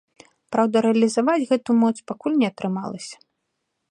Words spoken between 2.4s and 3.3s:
не атрымалася.